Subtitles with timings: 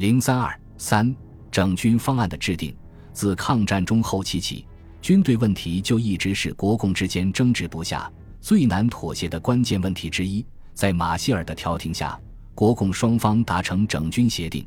[0.00, 1.14] 零三二三
[1.50, 2.74] 整军方案的制定，
[3.12, 4.64] 自抗战中后期起，
[5.02, 8.10] 军队问题就一直是国共之间争执不下、
[8.40, 10.42] 最难妥协的关键问题之一。
[10.72, 12.18] 在马歇尔的调停下，
[12.54, 14.66] 国共双方达成整军协定，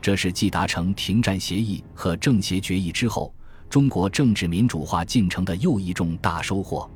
[0.00, 3.32] 这是继达成停战协议和政协决议之后，
[3.70, 6.90] 中国政治民主化进程的又一重大收获。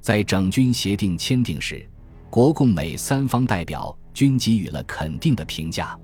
[0.00, 1.84] 在整军协定签订时，
[2.30, 5.98] 国共美三方代表均给予了肯定的评价。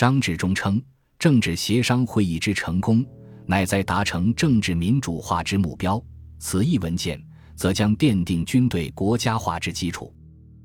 [0.00, 0.82] 张治中称，
[1.18, 3.04] 政治协商会议之成功，
[3.44, 6.02] 乃在达成政治民主化之目标。
[6.38, 7.22] 此一文件，
[7.54, 10.10] 则将奠定军队国家化之基础。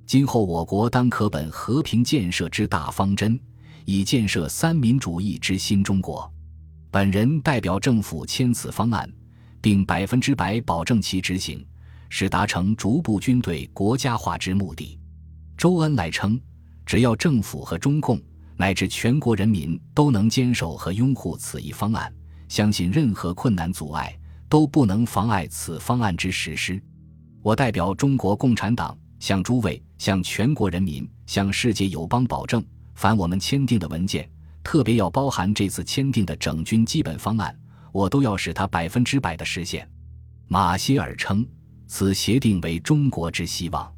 [0.06, 3.38] 今后我国当可本和平建设之大方针，
[3.84, 6.34] 以建设三民主义之新中国。
[6.90, 9.12] 本人代表政府签此方案，
[9.59, 11.62] 并百分之百保证其执行，
[12.08, 14.98] 使达成逐步军队国家化之目的。
[15.58, 16.40] 周恩来称，
[16.86, 18.17] 只要政府和中共
[18.58, 22.14] 乃至全国人民都能坚守和拥护此一方案，
[22.48, 24.17] 相信任何困难阻碍
[24.48, 26.81] 都不能妨碍此方案之实施。
[27.42, 28.98] 我代表中国共产党。
[29.17, 32.64] 向诸位、向全国人民、向世界友邦保证，
[32.95, 34.30] 凡我们签订的文件，
[34.61, 37.58] 特别要包含这次签订的整军基本方案，
[37.92, 39.89] 我都要使它百分之百的实现。
[40.48, 41.48] 马歇尔称，
[41.88, 43.92] 此协定为中国之希望，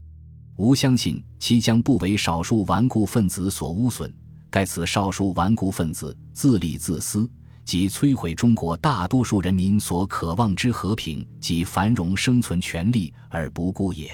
[0.58, 4.14] 吾相信其将不为少数顽固分子所污损。
[4.58, 7.30] 盖此少数顽固分子自立自私，
[7.64, 14.10] 及摧毁中国大多数人民所渴望之和平及繁荣生存权利而不顾也。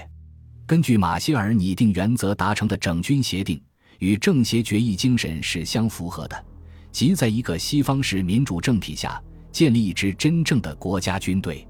[0.66, 3.58] 根据马歇尔拟定原则达成的整军协定，
[4.00, 6.46] 与政协决议精神是相符合的，
[6.92, 9.18] 即在一个西方式民主政体下
[9.50, 11.66] 建立一支真正的国家军队。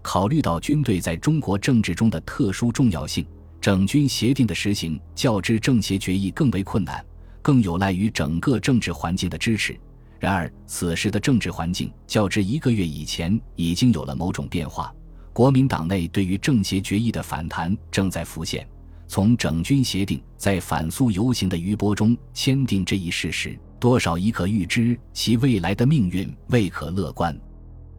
[0.00, 3.26] 考虑到军队在中国政治中的特殊重要性，
[3.60, 7.04] 整军协定的实行较之政协决议更为困难，
[7.46, 9.78] 更有赖于整个政治环境的支持。
[10.18, 14.92] 然而，此时的政治环境较之一个月以前已经有了某种变化。
[15.32, 18.66] 国民党内对于政协决议的反弹正在浮现。
[19.06, 27.38] 从整军协定在反苏游行的余波中签订这一事实，多少已可预知其未来的命运未可乐观。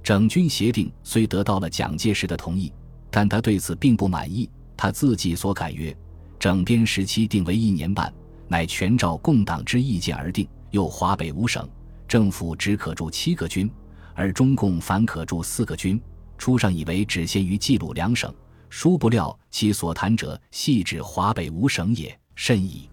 [0.04, 2.70] 整军协定虽得到了蒋介石的同意，
[3.10, 4.50] 但他对此并不满意。
[4.76, 5.96] 他自己所改曰
[6.38, 8.14] ：“整编时期定为一年半，
[8.48, 10.48] 乃全照共党之意见而定。
[10.72, 11.68] 又华北五省
[12.08, 13.72] 政府只可驻七个军，
[14.14, 16.00] 而中共凡可驻四个军。”
[16.38, 18.32] 初上以为只限于冀鲁两省，
[18.70, 22.88] 殊不料其所谈者系指华北五省也，甚矣。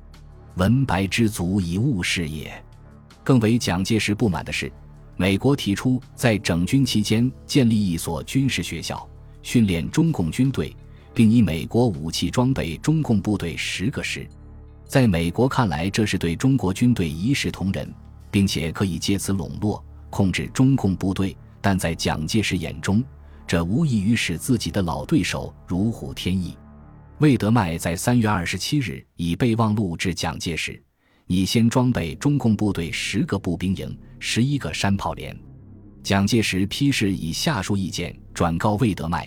[0.54, 2.64] 文白之足以误事也。
[3.22, 4.72] 更为蒋介石不满的是，
[5.16, 9.06] 美国提出在整军期间建立一所军事学校，
[9.42, 10.74] 训练中共军队，
[11.12, 14.26] 并以美国武器装备中共部队十个师。
[14.86, 17.92] 在美国看来，这是对中国军队一视同仁，
[18.30, 21.36] 并且可以借此笼络控制中共部队。
[21.60, 23.02] 但在蒋介石眼中，
[23.46, 26.56] 这无异于使自己的老对手如虎添翼。
[27.18, 30.80] 魏德迈在三月二十七日以备忘录致蒋介石
[31.26, 35.34] ：“你先装备中共部队十个步兵营、十一个山炮连。”
[36.04, 39.26] 蒋介石批示以下述意见转告魏德迈：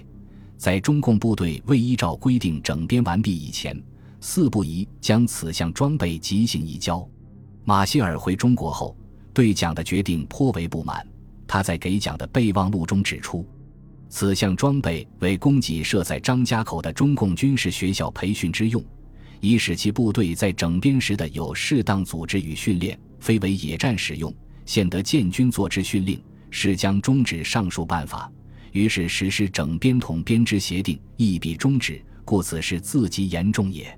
[0.57, 3.75] 在中共部队未依照规定整编完毕以前，
[4.19, 7.07] 四不宜将此项装备即行移交。
[7.63, 8.95] 马歇尔回中国后，
[9.33, 11.05] 对蒋的决定颇为不满。
[11.45, 13.47] 他在给蒋的备忘录中指出。
[14.09, 18.83] 此项装备为供给设在张家口的中共军事学校培训之用，
[19.41, 24.33] 以使其部队在整编时的有适当组织与训练，非为野战使用。
[24.65, 28.31] 现得建军作之训令，是将终止上述办法。
[28.71, 32.01] 于是实施整编统编之协定，亦必终止。
[32.23, 33.97] 故此事自极严重也。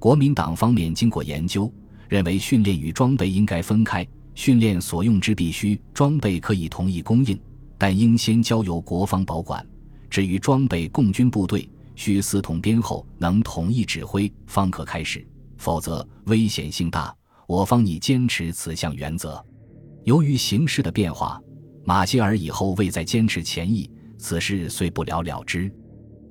[0.00, 1.70] 国民党方面经过研究，
[2.08, 7.38] 认为训练与装备应该分开，训练所用之必须，装备可以同一供应。
[7.76, 9.64] 但应先交由国防保管。
[10.08, 15.26] 至于装备共军部队，需四统编后能统一指挥，方可开始，
[15.58, 17.14] 否则危险性大。
[17.46, 19.44] 我方拟坚持此项原则。
[20.04, 21.38] 由于形势的变化，
[21.84, 25.70] 马歇尔以后未再坚持前意，此事遂不了了之。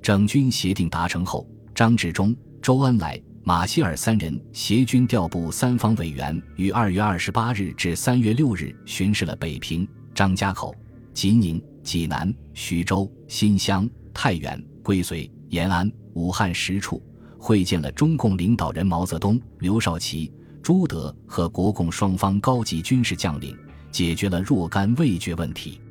[0.02, 10.72] 整军协定达成后，张治中、周恩来、马歇尔三人协军调部三方委员，于二月二十八日至三月六日巡视了北平、张家口。
[11.16, 17.02] 吉宁、济南、徐州、新乡、太原、归绥、延安、武汉十处，
[17.40, 20.32] 会见了中共领导人毛泽东、刘少奇、
[20.62, 23.58] 朱德和国共双方高级军事将领，
[23.92, 25.82] 解决了若干未决问题。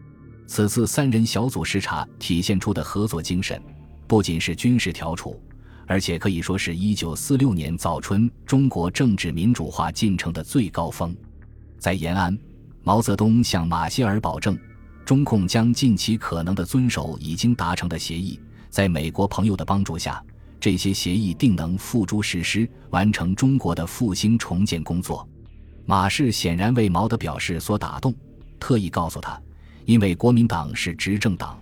[0.47, 3.61] 此次三人小组视察体现出的合作精神，
[4.07, 5.43] 不仅是军事调处，
[5.89, 11.17] 而且可以说是一九四六年早春中国政治民主化进程的最高峰。
[11.79, 12.39] 在延安。
[12.85, 14.59] 毛泽东向马歇尔保证，
[15.05, 18.41] 中共将尽其可能的遵守已经达成的协议，
[18.71, 20.25] 在美国朋友的帮助下，
[20.59, 25.29] 这些协议定能付诸实施，完成中国的复兴重建工作。
[25.85, 28.15] 马氏显然为毛的表示所打动，
[28.59, 29.39] 特意告诉他，
[29.85, 31.59] 因为国民党是执政党，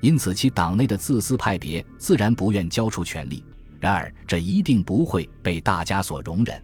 [0.00, 3.44] 因此其党内的自私派别自然不愿交出权力。
[3.78, 6.62] 然而，这一定不会被大家所容忍。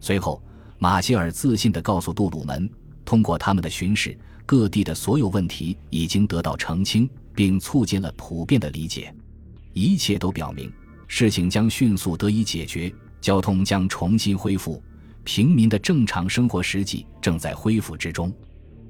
[0.00, 0.42] 随后，
[0.78, 2.70] 马歇尔自信地告诉杜鲁门，
[3.04, 4.16] 通过他们的巡视，
[4.46, 9.12] 各地的所有问题已经得到澄清，并促进了普遍的理解。
[9.72, 10.72] 一切都表明，
[11.08, 14.80] 事情将迅速得以解决，交通将重新恢复，
[15.24, 18.32] 平民的正常生活实际正在恢复之中。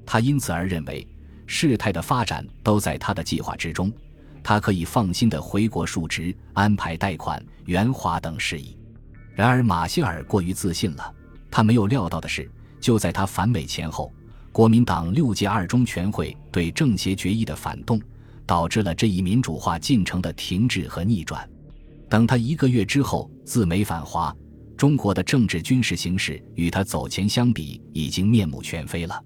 [0.05, 1.07] 他因此而认为，
[1.47, 3.93] 事态的发展都在他的计划之中。
[4.43, 8.77] 他可以放心的回国述职、安排贷款、援华等事宜。
[9.35, 11.15] 然而，马歇尔过于自信了。
[11.51, 14.13] 他没有料到的是，就在他返美前后，
[14.53, 17.99] 国民党六届二中全会对政协决议的反动，
[18.45, 21.49] 导致了这一民主化进程的停滞和逆转。
[22.11, 24.37] 等他一个月之后自美返华，
[24.77, 29.19] 中国的政治军事形势与他走前相比，已经面目全非了。